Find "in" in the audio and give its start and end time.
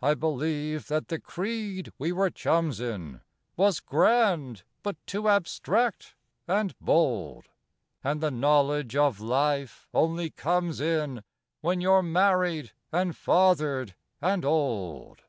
2.80-3.20, 10.80-11.22